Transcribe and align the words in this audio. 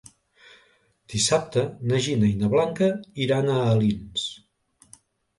Dissabte 1.13 1.65
na 1.91 1.99
Gina 2.05 2.29
i 2.29 2.39
na 2.39 2.49
Blanca 2.53 2.87
iran 3.27 3.51
a 3.51 3.57
Alins. 3.75 4.25